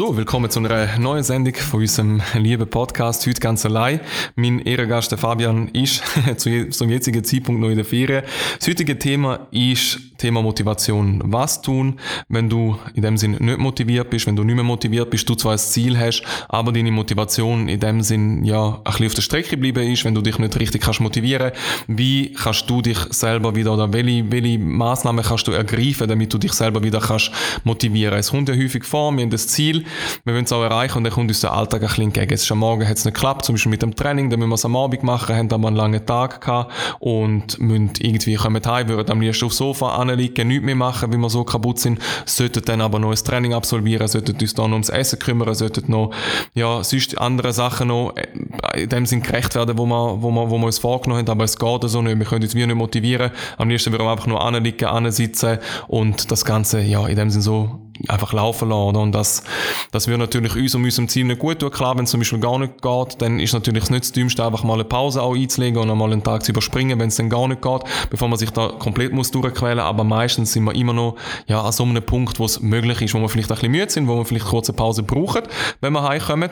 [0.00, 3.26] So, willkommen zu einer neuen Sendung von unserem lieben Podcast.
[3.26, 4.00] Heute ganz allein.
[4.34, 6.02] Mein Ehrengast, Fabian, ist
[6.70, 8.22] zum jetzigen Zeitpunkt noch in der Ferien.
[8.58, 11.20] Das heutige Thema ist Thema Motivation.
[11.26, 11.98] Was tun,
[12.30, 15.34] wenn du in dem Sinn nicht motiviert bist, wenn du nicht mehr motiviert bist, du
[15.34, 19.22] zwar ein Ziel hast, aber deine Motivation in dem Sinn ja ein bisschen auf der
[19.22, 21.52] Strecke geblieben ist, wenn du dich nicht richtig kannst motivieren.
[21.88, 26.38] Wie kannst du dich selber wieder oder welche, welche Maßnahmen kannst du ergreifen, damit du
[26.38, 27.32] dich selber wieder kannst
[27.64, 28.18] motivieren?
[28.18, 29.84] Es kommt ja häufig vor, wir haben das Ziel,
[30.24, 32.32] wir wollen es auch erreichen und dann kommt uns der Alltag ein bisschen entgegen.
[32.32, 34.54] Ist am Morgen hat es nicht geklappt, zum Beispiel mit dem Training, dann müssen wir
[34.54, 38.88] es am Abend machen, haben aber einen langen Tag gehabt und müssen irgendwie kommen heim,
[38.88, 42.62] würden am liebsten aufs Sofa anliegen, nichts mehr machen, weil wir so kaputt sind, sollten
[42.64, 46.12] dann aber noch ein Training absolvieren, sollten uns dann ums Essen kümmern, sollten noch,
[46.54, 50.50] ja, sonst andere Sachen noch äh, in dem Sinn gerecht werden, wo wir, wo wir,
[50.50, 52.76] wo wir uns vorgenommen haben, aber es geht so nicht, wir können uns wie nicht
[52.76, 57.30] motivieren, am liebsten würden wir einfach nur anliegen, ansitzen und das Ganze, ja, in dem
[57.30, 58.80] Sinn so einfach laufen lassen.
[58.80, 59.00] Oder?
[59.00, 59.42] Und das,
[59.90, 61.70] das würde natürlich uns und unserem Ziel nicht gut tun.
[61.70, 64.64] Klar, wenn es zum Beispiel gar nicht geht, dann ist natürlich nicht das Dümmste, einfach
[64.64, 67.48] mal eine Pause auch einzulegen und einmal einen Tag zu überspringen, wenn es dann gar
[67.48, 69.80] nicht geht, bevor man sich da komplett muss durchquälen.
[69.80, 73.14] Aber meistens sind wir immer noch ja, an so einem Punkt, wo es möglich ist,
[73.14, 75.42] wo wir vielleicht ein bisschen müde sind, wo wir vielleicht kurze Pause brauchen,
[75.80, 76.50] wenn wir heimkommen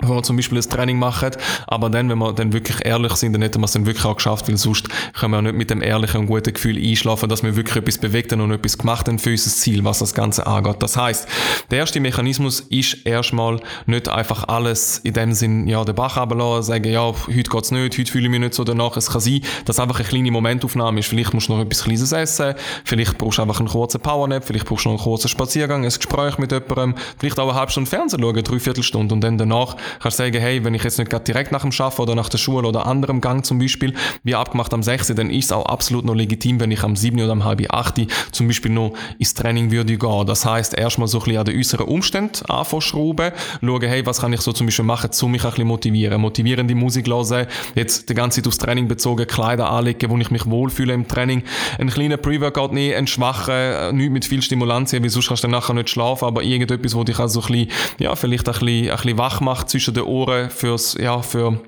[0.00, 1.30] wenn wir zum Beispiel ein Training machen,
[1.66, 4.16] aber dann, wenn wir dann wirklich ehrlich sind, dann hätten wir es dann wirklich auch
[4.16, 7.42] geschafft, weil sonst können wir auch nicht mit dem ehrlichen und guten Gefühl einschlafen, dass
[7.42, 10.46] wir wirklich etwas bewegt haben und etwas gemacht haben für unser Ziel, was das Ganze
[10.46, 10.76] angeht.
[10.80, 11.28] Das heißt,
[11.70, 16.62] der erste Mechanismus ist erstmal nicht einfach alles in dem Sinn, ja, den Bach runterlassen,
[16.64, 18.96] sagen, ja, heute geht's nicht, heute fühle ich mich nicht so danach.
[18.96, 21.08] Es kann sein, dass einfach eine kleine Momentaufnahme ist.
[21.08, 24.66] Vielleicht musst du noch etwas Kleines essen, vielleicht brauchst du einfach einen kurzen Powernap, vielleicht
[24.66, 27.88] brauchst du noch einen kurzen Spaziergang, ein Gespräch mit jemandem, vielleicht auch eine halbe Stunde
[27.88, 31.24] Fernsehen schauen, dreiviertel Stunde und dann danach kannst sagen, hey, wenn ich jetzt nicht gerade
[31.24, 34.72] direkt nach dem Schaffen oder nach der Schule oder anderem Gang zum Beispiel, wie abgemacht
[34.74, 37.20] am 6., dann ist es auch absolut noch legitim, wenn ich am 7.
[37.20, 38.06] oder am halb 8.
[38.32, 40.26] zum Beispiel noch ins Training würde gehen.
[40.26, 44.20] Das heißt erstmal so ein bisschen an den äußeren Umständen anfangen schrauben, schauen, hey, was
[44.20, 46.20] kann ich so zum Beispiel machen, um mich ein bisschen motivieren.
[46.20, 50.46] Motivierende Musik hören, jetzt die ganze Zeit aufs Training bezogen, Kleider anlegen, wo ich mich
[50.46, 51.42] wohlfühle im Training,
[51.78, 55.52] einen kleinen Pre-Workout nehmen, einen schwachen, nicht mit viel Stimulanz, weil sonst kannst du dann
[55.52, 58.96] nachher nicht schlafen, aber irgendetwas, wo dich also ein bisschen, ja, vielleicht ein bisschen, ein
[58.96, 61.60] bisschen wach macht zwischen den Ohren fürs, ja, für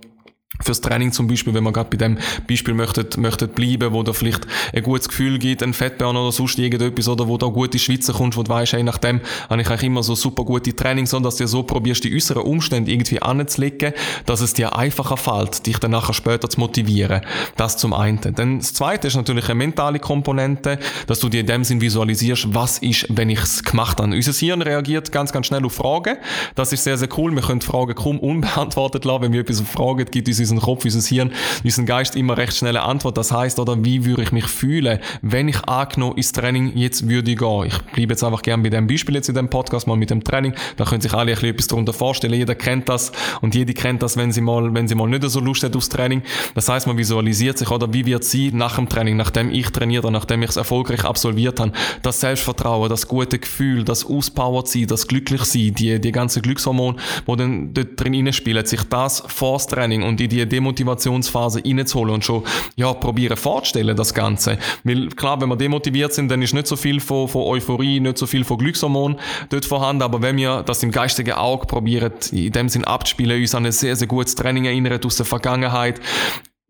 [0.60, 4.12] fürs Training zum Beispiel, wenn man gerade bei dem Beispiel möchtet, möchtet bleiben, wo da
[4.12, 8.12] vielleicht ein gutes Gefühl gibt, ein Fettburn oder sonst irgendetwas, oder wo da gute Schweizer
[8.12, 11.10] kommst, wo du weißt, hey, nach dem habe ich eigentlich immer so super gute Trainings,
[11.10, 13.92] sondern dass du so probierst, die äußeren Umstände irgendwie anzulegen,
[14.26, 17.20] dass es dir einfacher fällt, dich dann nachher später zu motivieren.
[17.56, 18.20] Das zum einen.
[18.20, 22.53] Dann das zweite ist natürlich eine mentale Komponente, dass du dir in dem Sinn visualisierst,
[22.54, 24.12] was ist, wenn ich es gemacht habe.
[24.12, 26.16] Unser Hirn reagiert ganz, ganz schnell auf Fragen.
[26.54, 27.32] Das ist sehr, sehr cool.
[27.34, 29.22] Wir können Fragen kaum unbeantwortet lassen.
[29.22, 31.32] Wenn wir etwas auf Fragen gibt uns unseren Kopf, unser Hirn,
[31.65, 33.16] unseren Geist immer recht schnelle Antwort.
[33.16, 37.34] Das heißt, oder wie würde ich mich fühlen, wenn ich angenommen ins Training jetzt würde
[37.34, 37.65] gehen?
[37.66, 40.22] Ich bleibe jetzt einfach gerne bei dem Beispiel jetzt in dem Podcast mal mit dem
[40.25, 40.54] Training.
[40.77, 42.34] Da können sich alle ein bisschen etwas darunter vorstellen.
[42.34, 45.41] Jeder kennt das und jede kennt das, wenn sie mal, wenn sie mal nicht so
[45.41, 46.22] Lust hat aufs Training.
[46.54, 50.10] Das heißt, man visualisiert sich, oder wie wird sie nach dem Training, nachdem ich trainiere,
[50.10, 51.72] nachdem ich es erfolgreich absolviert habe,
[52.03, 56.97] das Selbstvertrauen, das gute Gefühl, das Auspowered sein, das glücklich sein, die, die ganzen Glückshormone,
[57.27, 62.15] die dann dort drin spielen, sich das vor das Training und in die Demotivationsphase reinzuholen
[62.15, 62.44] und schon,
[62.77, 64.59] ja, probieren vorzustellen, das Ganze.
[64.84, 68.19] Weil, klar, wenn wir demotiviert sind, dann ist nicht so viel von, von Euphorie, nicht
[68.19, 69.19] so viel von Glückshormon
[69.50, 73.55] dort vorhanden, aber wenn wir das im geistigen Auge probieren, in dem Sinn abzuspielen, uns
[73.55, 76.00] an ein sehr, sehr gutes Training erinnern aus der Vergangenheit,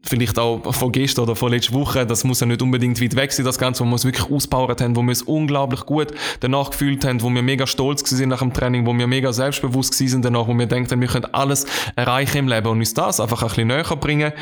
[0.02, 3.32] vielleicht auch von gestern oder von letzter Woche, das muss ja nicht unbedingt weit weg
[3.32, 6.70] sein, das Ganze, wo wir es wirklich auspowert haben, wo wir es unglaublich gut danach
[6.70, 10.24] gefühlt haben, wo wir mega stolz sind nach dem Training, wo wir mega selbstbewusst sind
[10.24, 11.66] danach, wo wir denken, wir können alles
[11.96, 14.32] erreichen im Leben und uns das einfach ein bisschen näher bringen.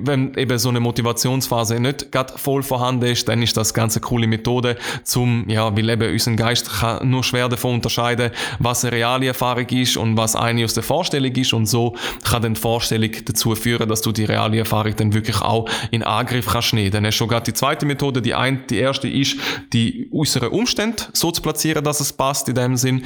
[0.00, 4.02] Wenn eben so eine Motivationsphase nicht gerade voll vorhanden ist, dann ist das ganz eine
[4.02, 8.92] coole Methode zum, ja, weil eben unser Geist kann nur schwer davon unterscheiden, was eine
[8.92, 12.60] reale Erfahrung ist und was eine aus der Vorstellung ist und so kann dann die
[12.60, 16.74] Vorstellung dazu führen, dass du die reale Erfahrung Erfahrung dann wirklich auch in Angriff kannst
[16.74, 16.90] nehmen.
[16.90, 18.22] Dann du schon gerade die zweite Methode.
[18.22, 19.36] Die, ein, die erste ist,
[19.72, 23.04] die äußeren Umstände so zu platzieren, dass es passt in dem Sinn.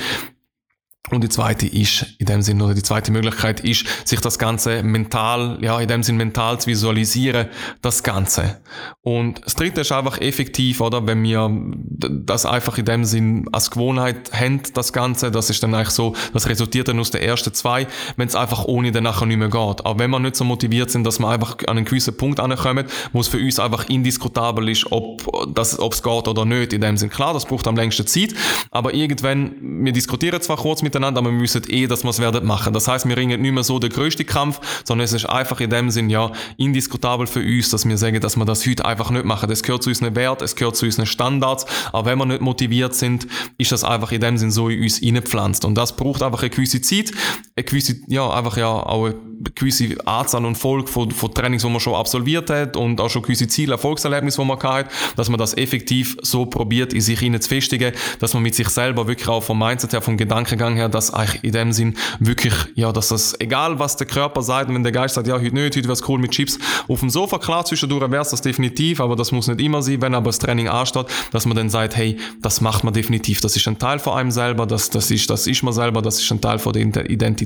[1.10, 4.82] Und die zweite ist, in dem Sinn, oder die zweite Möglichkeit ist, sich das Ganze
[4.82, 7.46] mental, ja, in dem Sinn mental zu visualisieren,
[7.80, 8.60] das Ganze.
[9.02, 11.48] Und das dritte ist einfach effektiv, oder, wenn wir
[11.88, 16.14] das einfach in dem Sinn als Gewohnheit haben, das Ganze, das ist dann eigentlich so,
[16.32, 17.86] das resultiert dann aus den ersten zwei,
[18.16, 19.86] wenn es einfach ohne dann nachher nicht mehr geht.
[19.86, 22.86] Aber wenn wir nicht so motiviert sind, dass wir einfach an einen gewissen Punkt ankommen,
[23.12, 25.22] wo es für uns einfach indiskutabel ist, ob
[25.54, 27.10] das, ob es geht oder nicht, in dem Sinn.
[27.10, 28.34] Klar, das braucht am längsten Zeit,
[28.72, 29.52] aber irgendwann,
[29.84, 32.72] wir diskutieren zwar kurz mit miteinander, aber wir müssen eh, dass wir es werden machen.
[32.72, 35.70] Das heißt, wir ringen nicht mehr so den größten Kampf, sondern es ist einfach in
[35.70, 39.24] dem Sinn ja indiskutabel für uns, dass wir sagen, dass wir das heute einfach nicht
[39.24, 39.48] machen.
[39.48, 42.94] Das gehört zu unseren Werten, es gehört zu unseren Standards, aber wenn wir nicht motiviert
[42.94, 43.26] sind,
[43.58, 45.64] ist das einfach in dem Sinn so in uns reingepflanzt.
[45.64, 47.12] Und das braucht einfach eine gewisse Zeit,
[47.58, 49.14] eine gewisse, ja, einfach ja auch eine
[49.54, 53.22] gewisse Anzahl und Folge von, von Trainings, die man schon absolviert hat und auch schon
[53.22, 57.40] gewisse Ziele, Erfolgserlebnisse, die man hat, dass man das effektiv so probiert, in sich hinein
[57.40, 60.90] zu festigen, dass man mit sich selber wirklich auch vom Mindset her, vom Gedankengang her,
[60.90, 64.82] dass eigentlich in dem Sinn wirklich, ja, dass das, egal was der Körper sagt, wenn
[64.82, 67.38] der Geist sagt, ja, heute nicht, heute wäre es cool mit Chips auf dem Sofa,
[67.38, 70.38] klar, zwischendurch wäre es das definitiv, aber das muss nicht immer sein, wenn aber das
[70.38, 73.98] Training ansteht, dass man dann sagt, hey, das macht man definitiv, das ist ein Teil
[73.98, 76.74] von einem selber, das, das ist, das ist man selber, das ist ein Teil von
[76.74, 77.45] der Identität,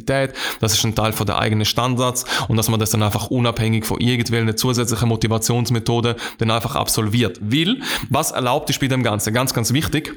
[0.61, 2.25] das ist ein Teil von der eigenen Standards.
[2.49, 7.39] Und dass man das dann einfach unabhängig von irgendwelchen zusätzlichen Motivationsmethoden dann einfach absolviert.
[7.41, 10.15] Will, was erlaubt ist bei dem Ganzen, ganz, ganz wichtig,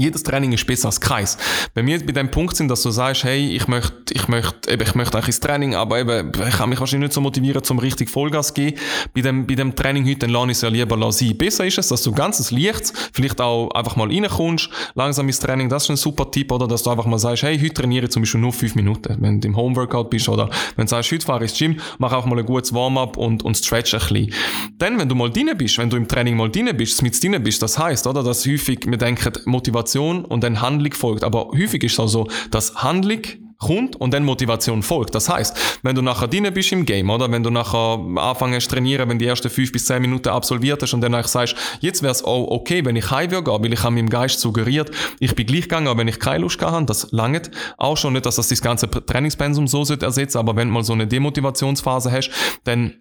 [0.00, 1.36] jedes Training ist besser als Kreis.
[1.74, 4.70] Wenn wir jetzt bei dem Punkt sind, dass du sagst, hey, ich möchte, ich möchte,
[4.70, 7.62] eben, ich möchte eigentlich ins Training, aber eben, ich kann mich wahrscheinlich nicht so motivieren,
[7.62, 8.74] zum richtig Vollgas zu gehen.
[9.14, 11.36] Bei dem, bei dem Training heute, dann lasse ich es ja lieber sein.
[11.36, 15.68] Besser ist es, dass du ganzes Licht, vielleicht auch einfach mal reinkommst, langsam ins Training,
[15.68, 16.66] das ist ein super Tipp, oder?
[16.66, 19.16] Dass du einfach mal sagst, hey, heute trainiere ich zum Beispiel nur fünf Minuten.
[19.20, 22.12] Wenn du im Homeworkout bist, oder wenn du sagst, heute fahre ich ins Gym, mach
[22.12, 24.34] auch mal ein gutes Warm-up und, und stretch ein bisschen.
[24.78, 27.42] Dann, wenn du mal drin bist, wenn du im Training mal drin bist, mit drin
[27.42, 31.24] bist, das heißt, oder, dass häufig, wir denken, Motivation und dann Handlung folgt.
[31.24, 33.22] Aber häufig ist es auch so, dass Handlung
[33.60, 35.14] kommt und dann Motivation folgt.
[35.14, 39.08] Das heißt, wenn du nachher drin bist im Game, oder wenn du nachher anfängst trainieren,
[39.08, 42.24] wenn die ersten fünf bis zehn Minuten absolviert hast und dann sagst, jetzt wäre es
[42.24, 44.90] auch okay, wenn ich heim würde weil ich habe meinem Geist suggeriert,
[45.20, 48.14] ich bin gleich gegangen, aber wenn ich keine Lust gehabt habe, das langt auch schon
[48.14, 52.10] nicht, dass das das ganze Trainingspensum so ersetzt, aber wenn du mal so eine Demotivationsphase
[52.10, 52.30] hast,
[52.64, 52.94] dann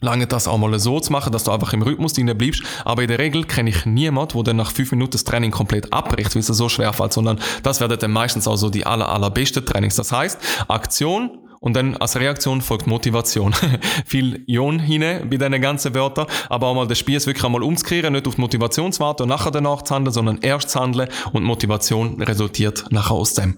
[0.00, 2.62] lange das auch mal so zu machen, dass du einfach im Rhythmus drin bleibst.
[2.84, 5.92] Aber in der Regel kenne ich niemanden, der dann nach fünf Minuten das Training komplett
[5.92, 9.08] abbricht, weil es so schwer fällt, sondern das werden dann meistens auch so die aller,
[9.08, 9.96] allerbesten Trainings.
[9.96, 10.38] Das heißt,
[10.68, 13.54] Aktion, und dann als Reaktion folgt Motivation.
[14.06, 17.62] Viel Ion hinein bei diesen ganzen Wörtern, aber auch mal das Spiel ist wirklich einmal
[17.62, 20.80] umzukehren, nicht auf die Motivation zu warten und nachher danach zu handeln, sondern erst zu
[20.80, 23.56] handeln und Motivation resultiert nachher aus dem.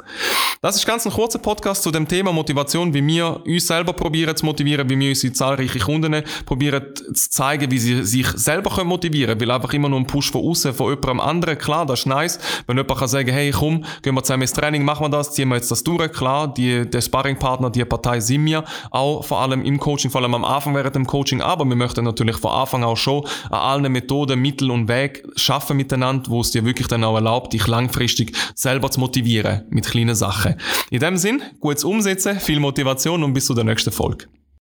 [0.60, 4.36] Das ist ganz ein kurzer Podcast zu dem Thema Motivation, wie wir uns selber probieren
[4.36, 6.82] zu motivieren, wie wir unsere zahlreichen Kunden probieren
[7.14, 10.32] zu zeigen, wie sie sich selber können motivieren können, weil einfach immer nur ein Push
[10.32, 13.84] von außen, von jemandem anderen, klar, das ist nice, wenn jemand kann sagen, hey, komm,
[14.02, 16.88] gehen wir zusammen ins Training, machen wir das, ziehen wir jetzt das durch, klar, die,
[16.88, 20.74] der Sparringpartner, die Partei sind wir auch vor allem im Coaching, vor allem am Anfang
[20.74, 24.88] während dem Coaching, aber wir möchten natürlich von Anfang auch schon an Methoden, Mittel und
[24.88, 29.66] Weg schaffen miteinander, wo es dir wirklich dann auch erlaubt, dich langfristig selber zu motivieren
[29.68, 30.54] mit kleinen Sachen.
[30.90, 34.26] In dem Sinn, gutes Umsetzen, viel Motivation und bis zu der nächsten Folge.